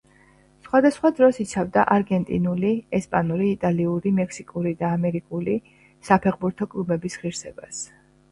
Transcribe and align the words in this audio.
სხვადასხვა 0.67 1.09
დროს 1.17 1.39
იცავდა 1.43 1.83
არგენტინული, 1.95 2.71
ესპანური, 2.99 3.51
იტალიური, 3.57 4.13
მექსიკური 4.21 4.73
და 4.81 4.89
ამერიკული 4.97 5.57
საფეხბურთო 6.09 6.69
კლუბების 6.75 7.19
ღირსებას. 7.25 7.85